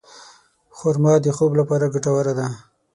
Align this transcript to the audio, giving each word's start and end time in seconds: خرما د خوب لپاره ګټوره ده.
خرما 0.77 1.13
د 1.23 1.27
خوب 1.37 1.51
لپاره 1.59 1.91
ګټوره 1.93 2.33
ده. 2.39 2.47